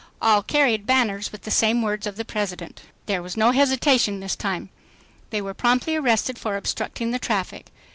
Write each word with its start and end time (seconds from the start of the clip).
All 0.19 0.41
carried 0.41 0.87
banners 0.87 1.31
with 1.31 1.43
the 1.43 1.51
same 1.51 1.83
words 1.83 2.07
of 2.07 2.15
the 2.15 2.25
President. 2.25 2.81
There 3.05 3.21
was 3.21 3.37
no 3.37 3.51
hesitation 3.51 4.19
this 4.19 4.35
time. 4.35 4.71
They 5.29 5.43
were 5.43 5.53
promptly 5.53 5.95
arrested 5.95 6.39
for 6.39 6.57
"obstructing 6.57 7.11
the 7.11 7.19
traffic." 7.19 7.67